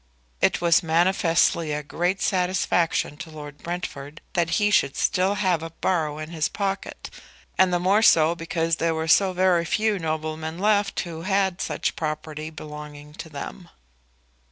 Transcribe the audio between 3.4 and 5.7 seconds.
Brentford that he should still have a